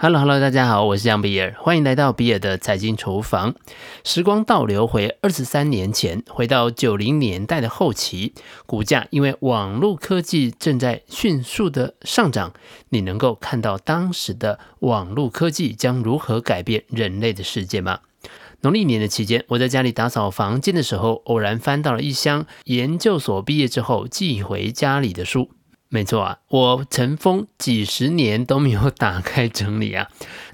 [0.00, 3.56] Hello，Hello，大家好，我是杨比尔，欢迎来到比尔的财经厨房。
[4.04, 8.32] 时光倒流回二十三年前，回到九零年代的后期，
[8.64, 12.52] 股价因为网络科技正在迅速的上涨，
[12.90, 17.98] 你能够看到当时的网络科技将如何改变人类的世界吗？
[18.60, 25.50] 农历年的期间，我在家里打扫房间的时候，偶然翻到了一箱研究所毕业之后寄回家里的书。
[25.90, 30.08] 没错啊，我尘封几十年都没有打开整理啊。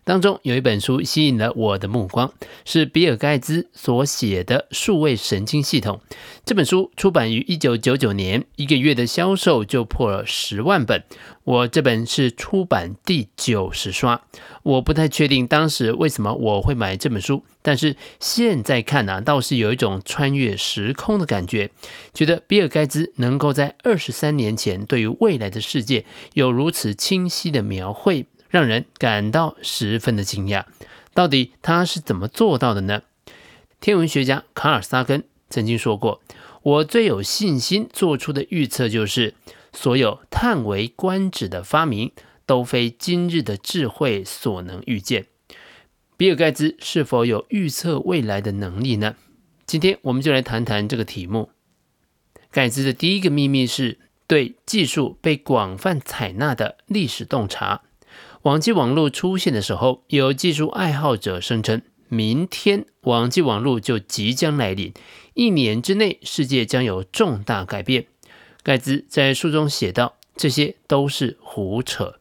[0.05, 2.33] 当中有一本书吸引了我的目光，
[2.65, 6.01] 是比尔盖茨所写的《数位神经系统》。
[6.45, 11.02] 这本书出版于一九九九年，一个月的销售就破了十万本。
[11.45, 14.23] 我这本是出版第九十刷，
[14.62, 21.71] 我不太确定当时为什么我会买这本书，但是现在看呢、啊，倒是有一种穿越时空的感觉，
[22.12, 28.27] 觉得比尔盖茨能够在二十三年前对于未来的世界有如此清晰的描绘。
[28.55, 30.67] 让人感到十分的惊讶，
[31.13, 33.03] 到底他是怎么做到的呢？
[33.80, 36.23] 天文学家卡尔萨根曾经说过
[36.63, 39.35] ：“我最有信心做出的预测就是，
[39.73, 42.13] 所有叹为观止的发明
[42.46, 45.27] 都非今日的智慧所能预见。”
[46.16, 49.16] 比尔盖茨是否有预测未来的能力呢？
[49.66, 51.51] 今天我们就来谈谈这个题目。
[52.52, 57.83] 盖茨的第一个秘密是对技术被广泛采纳的历史洞察。
[58.45, 64.92] 网际网络出现的时候，有技术爱好者声称，明天网际网络就即将来临，
[65.32, 68.04] 一年之内世界将有重大改变。
[68.62, 72.16] 盖茨在书中写道：“这些都是胡扯，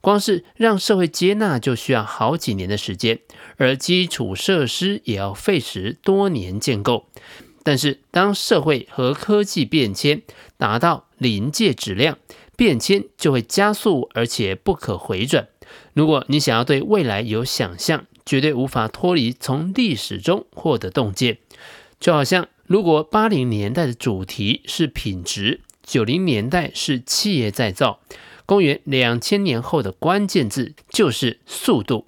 [0.00, 3.18] 光是让社会接纳就需要好几年的时间，
[3.58, 7.04] 而基础设施也要费时多年建构。
[7.62, 10.22] 但是，当社会和科技变迁
[10.56, 12.16] 达到临界质量，
[12.56, 15.48] 变迁就会加速，而且不可回转。”
[15.94, 21.38] 如果你想要对未来有想象，绝对无法脱离从历史中获得洞见。
[22.00, 28.00] 就好像，如果八零年代的主题是品质，九零年代是企业再造，
[28.44, 32.06] 公元两千年后的关键字就是速度。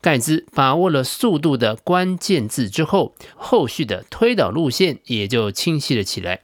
[0.00, 6.40] 盖茨把握了速度的关键字之后，后续的推导路线也就清晰了起来。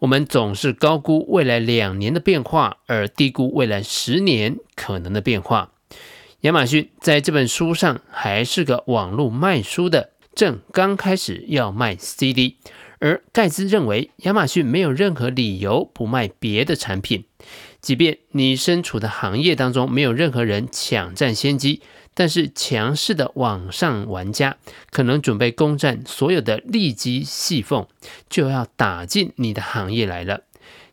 [0.00, 5.72] 我们总是高估未来两年的变化，而低估未来十年可能的变化。
[6.42, 12.58] 亚马逊在这本书上还是个网络卖书的，正刚开始要卖 CD，
[13.00, 17.24] 而盖茨认为亚马逊没有任何理由不卖别的产品，
[17.80, 21.82] 即便你身处的行业当中没有任何人抢占先机，
[22.14, 24.58] 但是强势的网上玩家
[24.92, 27.84] 可能准备攻占所有的利基细缝，
[28.30, 30.42] 就要打进你的行业来了。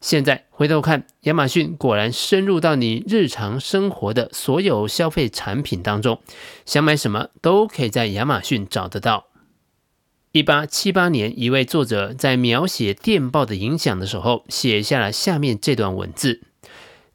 [0.01, 6.19] 现在回头看，亚马逊果然深入到你日常生活的所有消费产品当中，
[6.65, 9.25] 想买什么都可以在亚马逊找得到。
[10.31, 16.41] 一八七八年，一位作者在描写电报的影响的时候，写下了下面这段文字：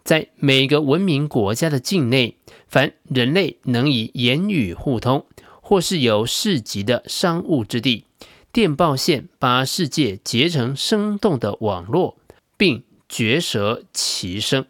[0.02, 5.26] 在每个文明国家的境内，凡人类能以言语互通，
[5.60, 8.06] 或是有市集的商务之地，
[8.50, 12.16] 电报线把世界结成生动的网络。
[12.60, 14.66] 并绝舌其声，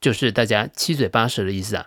[0.00, 1.86] 就是大家七嘴八舌的意思啊。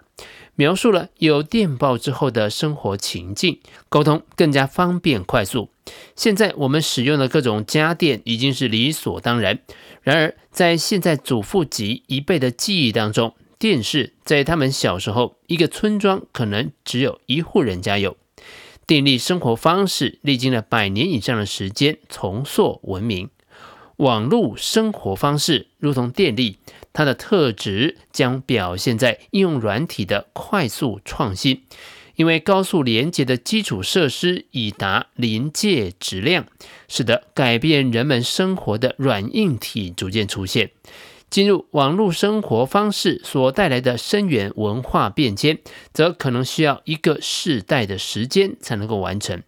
[0.55, 5.69] 描述了有电报之后的生活情境，沟通更加方便快速。
[6.17, 9.59] 现在我们使用的各种家电已经是理所当然。
[10.01, 18.17] 然而，在现在祖父级一辈的记忆当中，电视在他们小时候，一个村庄可能只有一户人家有。
[18.85, 23.29] 电力生活方式历经了百年以上的时间，重塑文明。
[23.97, 26.57] 网络生活方式如同电力，
[26.93, 31.63] 它的特质将表现在应用软体的快速创新。
[32.15, 36.45] 因为高速连接的基础设施已达临界质量，
[36.87, 40.71] 使得改变人们生活的软硬体逐渐出现。
[41.29, 45.59] 进入网络生活方式所带来的深远文化变迁，
[45.91, 49.43] 则可能需要一个世代的时间才能够完成。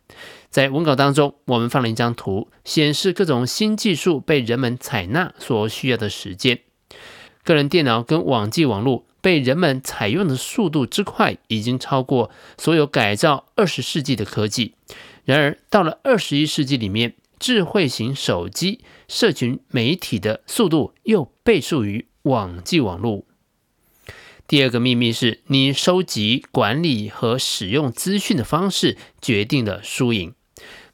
[0.49, 6.59] 在文稿当中，我们放了一张图，显示各种新技术被人们采纳所需要的时间。
[7.43, 14.73] 个人电脑跟网际网络被人们采用的速度之快，已经超过所有改造二十世纪的科技。
[15.23, 23.23] 然而，到了二十一世纪里面，智慧型手机、社群媒体的速度又倍数于网际网络。
[24.47, 30.33] 第二个秘密是你收集、管理和使用资讯的方式决定了输赢。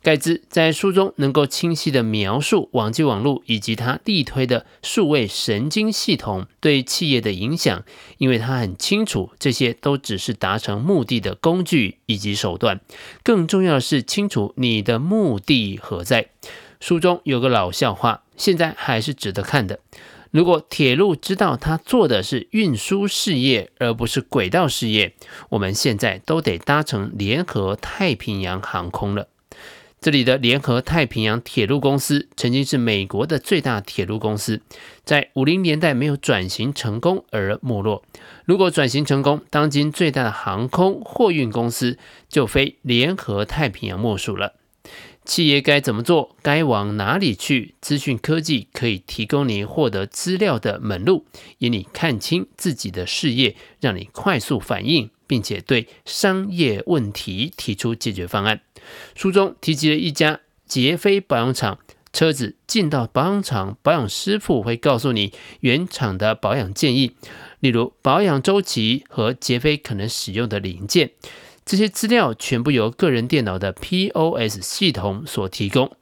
[0.06, 7.84] 盖兹在书中能够清晰地描述网际网络以及他力推的数位神经系统对企业的影响，
[8.20, 12.82] 因为他很清楚这些都只是达成目的的工具以及手段，
[13.24, 16.28] 更重要的是清楚你的目的何在。
[16.80, 19.80] 书中有个老笑话，现在还是值得看的。
[20.30, 25.16] 如果铁路知道他做的是运输事业而不是轨道事业，
[25.50, 29.30] 我们现在都得搭乘联合太平洋航空了。
[30.06, 34.62] 这里的联合太平洋铁路公司曾经是美国的最大铁路公司，
[35.04, 38.04] 在五零年代没有转型成功而没落。
[38.46, 41.98] 如果转型成功，当今最大的航空货运公司
[42.30, 44.54] 就非联合太平洋莫属了。
[45.26, 46.36] 企业该怎么做？
[46.44, 47.74] 该往哪里去？
[47.82, 51.26] 资讯科技可以提供你获得资料的门路，
[51.58, 58.62] 引你看清自己的事业，让你快速反应，并且对商业问题提出解决方案。
[59.16, 61.80] 书中提及了一家杰飞保养厂，
[62.14, 67.16] 车子进到保养厂，保养师傅会告诉你原厂的保养建议，
[67.60, 71.12] 例如保养周期和杰飞可能使用的零件。
[71.66, 75.96] 这些资料全部由个人电脑的 POS 系统所提供。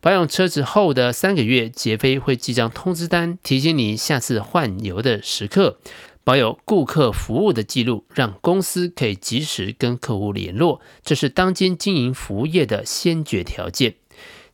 [0.00, 5.78] 保养车子后的三个月，杰飞会寄张通知单，提醒你下次换油的时刻。
[6.24, 13.94] 保有顾客服务的记录，让公司可以及时跟客户联络，这是当今经营服务业的先决条件。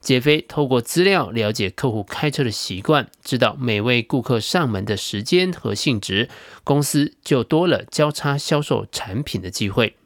[0.01, 6.29] 杰飞透过资料了解客户开车的习惯，知道每位顾客上门的时间和性质，
[6.63, 9.97] 公司就多了交叉销售产品的机会。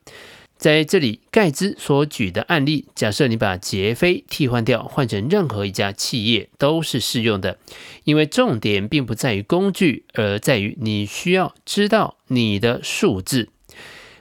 [0.62, 7.58] 在这里，盖兹所举的案例，假设你把杰菲替换掉，换成任何一家企业都是适用的，
[8.04, 13.48] 因为重点并不在于工具，而在于你需要知道你的数字。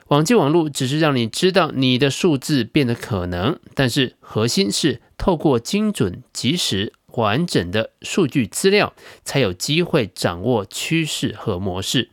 [0.08, 8.92] 网际网络只是让你知道你的数字变得可能，但是核心是透过精准、及时、完整的数据资料，
[9.24, 12.10] 才有机会掌握趋势和模式，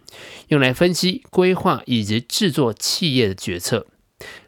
[0.49, 3.87] 用来分析、规划以及制作企业的决策。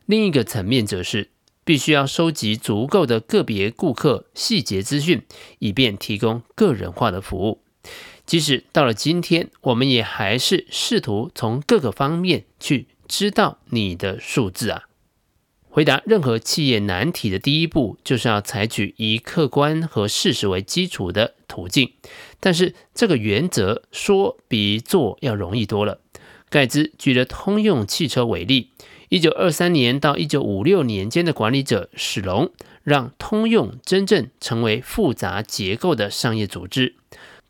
[0.06, 1.30] 另一个层面则是，
[1.63, 5.21] 必须要收集足够的个别顾客细节资讯，
[5.59, 7.62] 以便提供个人化的服务。
[8.25, 14.83] 即使到了今天，我们也还是试图从各个方面去知道你的数字啊。
[15.69, 21.94] 回答任何企业难题的第一步，就是要采取以客观和事实为基础的途径。
[22.42, 26.01] 但是这个原则说比做要容易多了。
[26.50, 28.71] 盖茨举了通用汽车为例。
[29.11, 36.95] 一九二三年到一九五六年间的管理者史隆，让通用真正成为复杂结构的商业组织。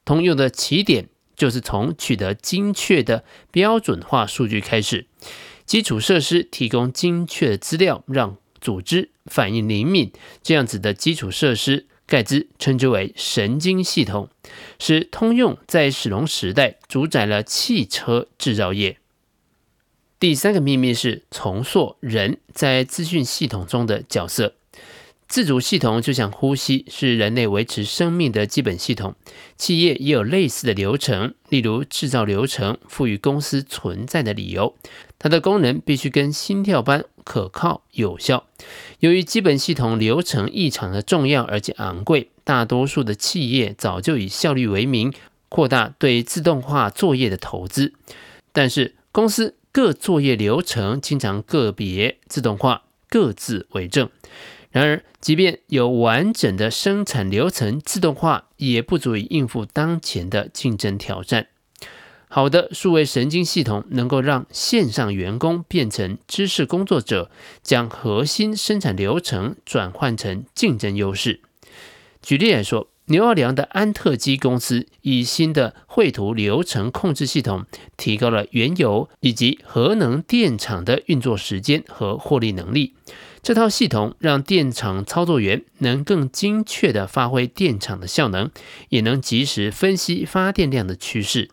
[0.04, 5.06] 通用的起点就是从取得精确的标准化数据开始，
[5.64, 10.12] 基础设施提供精确的资料，让组织反应灵敏。
[10.42, 14.30] 这样子的基础设施，盖兹称之为神经系统，
[14.80, 18.98] 使通用在史隆时代主宰了汽车制造业。
[20.22, 24.54] 第三个秘密是重塑人在资讯系统中的角色。
[25.28, 29.16] 自主系统就像呼吸，是人类维持生命的基本系统。
[29.58, 34.76] 企业也有类似的流程，例如制造流程赋予公司存在的理由，
[35.18, 38.46] 它的功能必须跟心跳般可靠有效。
[39.00, 45.12] 由于基本系统流程异常的重要而且昂贵，大多数的企业早就以效率为名，
[45.50, 47.94] 扩大对自动化作业的投资。
[48.52, 54.10] 但是公司各作业流程经常个别自动化，各自为政。
[54.70, 61.48] 然而，即便有完整的生产流程自动化，也不足以应付当前的竞争挑战。
[62.28, 67.30] 好的数位神经系统能够让线上员工变成知识工作者，
[67.62, 71.42] 将核心生产流程转换成竞争优势。
[72.22, 77.66] 举例来说，牛二良的安特基公司以新的绘图流程控制系统，
[77.98, 82.94] 提高了原油以及核能电厂的运作时间和获利能力。
[83.44, 88.50] 这套系统让电厂操作员能更精确地发挥电厂的效能，
[88.90, 91.50] 也能及时分析发电量的趋势。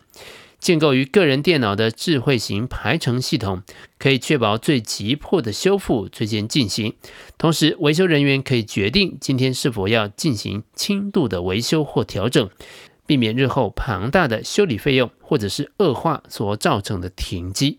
[0.58, 3.62] 建构于个人电脑的智慧型排程系统，
[3.98, 6.94] 可以确保最急迫的修复最先进行。
[7.38, 12.50] 同时，维修人员可以决定今天是否要进行轻度的维修或调整，
[13.06, 17.78] 避免日后庞大的修理费用或者是恶化所造成的停机。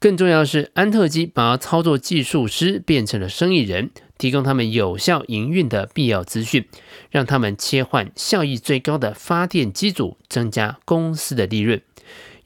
[0.00, 6.66] 更重要的是，安特基把操作技术师变成了生意人，提供他们有效营运的必要资讯，
[7.10, 11.82] 让他们切换效益最高的发电机组，增加公司的利润。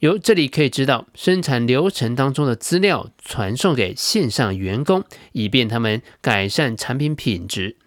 [0.03, 7.77] 由这里可以知道，生产流程当中的资料传送给线上员工，以便他们改善产品品质。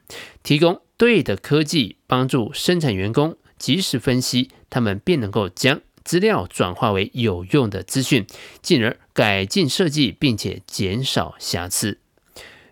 [0.43, 8.27] 提供对的科技，帮助生产员工及时分析，他们便能够将资料转化为有用的资讯，
[8.63, 11.99] 进而改进设计，并且减少瑕疵。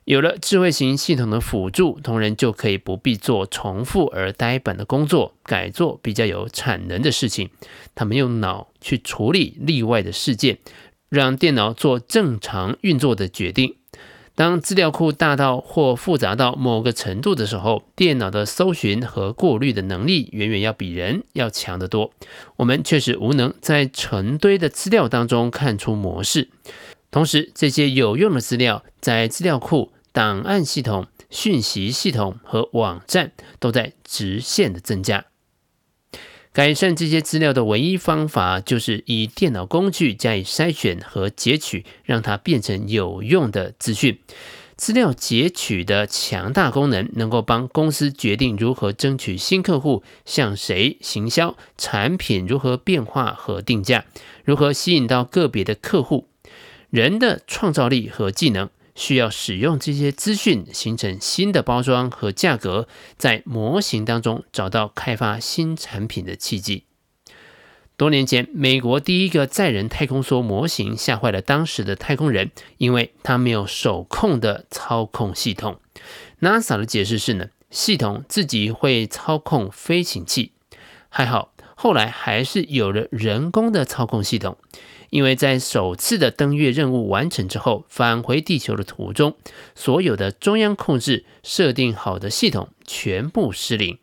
[0.04, 7.48] 有了智慧型系统的辅助，同仁就可以不必做重复而呆板的工作，改做比较有产能的事情。
[7.94, 10.58] 他们用脑去处理例外的事件，
[11.08, 13.76] 让电脑做正常运作的决定。
[14.34, 22.10] 当资料库大到或复杂到某个程度的时候，电脑的搜寻和过滤的能力远远要比人要强得多。
[22.56, 26.50] 我们确实无能在成堆的资料当中看出模式。
[27.10, 29.92] 同时，这些有用的资料在资料库。
[30.14, 35.24] 档案系统、讯息系统和网站都在直线的增加。
[36.52, 44.20] 改善这些资料的唯一方法，就是以电脑工具加以筛选和截取，让它变成有用的资讯。
[44.76, 54.04] 资料截取的强大功能，能够帮公司决定如何争取新客户、向谁行销、产品如何变化和定价、
[54.44, 56.28] 如何吸引到个别的客户。
[56.90, 58.70] 人的创造力和技能。
[58.94, 62.86] 需要使用这些资讯形成新的包装和价格，
[63.16, 66.84] 在模型当中找到开发新产品的契机。
[67.96, 75.78] 多年前，美国第一个载人太空梭模型吓坏了当时的太空人，因为它没有手控的操控系统。
[76.40, 80.50] NASA 的解释是呢，系统自己会操控飞行器。
[81.08, 84.58] 还好，后来还是有了人工的操控系统。
[85.10, 89.36] 因为在首次的登月任务完成之后，返回地球的途中，
[89.74, 93.98] 所有的中央控制设定好的系统全部失灵，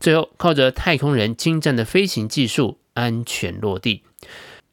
[0.00, 4.02] 最后靠着太空人精湛的飞行技术安全落地。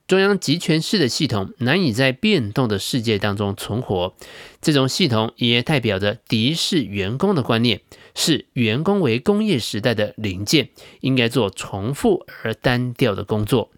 [0.05, 4.13] 中央集权式的系统难以在变动的世界当中存活，
[4.61, 7.81] 这种系统也代表着敌视员工的观念，
[8.13, 13.71] 视员工为工业时代的零件，应该做重复而单调的工作。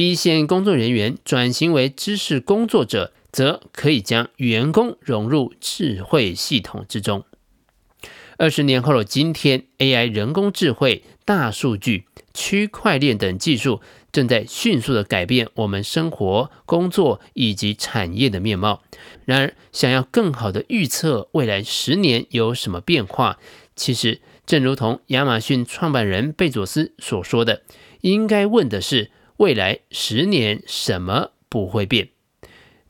[0.00, 7.24] 一线工作人员转型为知识工作者，则可以将员工融入智慧系统之中。
[8.36, 13.80] 二十年后的今天，AI、人工智慧、大数据、区块链等技术
[14.12, 18.82] 正在迅速地改变我们生活、工作以及产业的面貌。
[19.24, 23.38] 然而，想要更好地预测未来十年有什么变化，
[23.74, 27.62] 其实正如同亚马逊创办人贝佐斯所说的，
[28.02, 29.10] 应该问的是。
[29.38, 32.08] 未来十年什么不会变？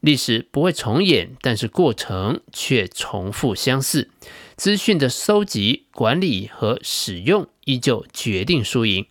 [0.01, 4.11] 历史不会重演，但是过程却重复相似。
[4.57, 9.07] 资讯的收集、管理和使用依旧决定输赢。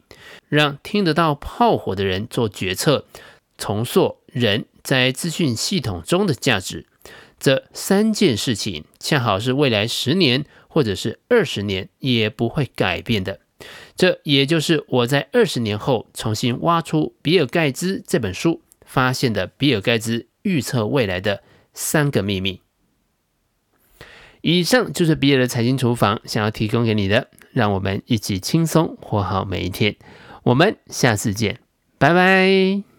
[0.48, 3.06] 让听得到炮火的人做决策，
[3.58, 6.88] 重塑人在资讯系统中的价值。
[7.40, 13.40] 这三件事情恰好是未来十年或者是二十年也不会改变的。
[13.96, 21.42] 这也就是我在二十年后重新挖出《比尔盖茨》这本书发现的比尔盖茨预测未来的
[21.74, 22.62] 三个秘密。
[24.42, 29.96] 以上就是比尔的财经厨房想要提供给你的，让我们一起轻松活好每一天。
[30.44, 31.60] 我们下次见，
[31.98, 32.95] 拜拜。